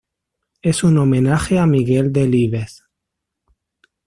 Es 0.63 0.83
un 0.83 0.97
homenaje 0.97 1.59
a 1.59 1.67
Miguel 1.67 2.11
Delibes. 2.11 2.83